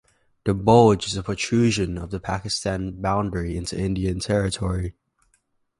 [0.45, 4.95] The bulge is a protrusion of Pakistan boundary into Indian territory.